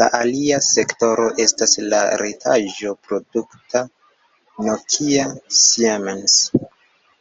La 0.00 0.06
alia 0.16 0.56
sektoro 0.64 1.28
estas 1.44 1.72
la 1.92 2.00
retaĵo-produkta 2.22 3.82
Nokia-Siemens. 4.68 6.36